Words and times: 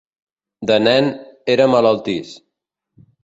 De 0.69 0.77
nen 0.85 1.05
era 1.57 1.65
malaltís. 1.73 2.29